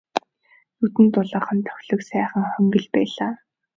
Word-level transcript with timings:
Нүдэнд 0.79 1.11
дулаахан 1.13 1.59
тохилог 1.67 2.01
сайхан 2.09 2.43
хонгил 2.51 2.85
байлаа. 2.93 3.31